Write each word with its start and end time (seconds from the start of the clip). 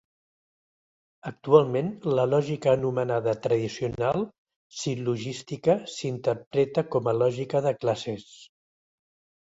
Actualment 1.31 1.91
la 2.19 2.25
lògica 2.31 2.71
anomenada 2.79 3.35
tradicional, 3.45 4.27
sil·logística, 4.81 5.79
s'interpreta 6.01 6.89
com 6.97 7.15
a 7.15 7.19
lògica 7.23 7.67
de 7.71 7.79
classes. 7.85 8.31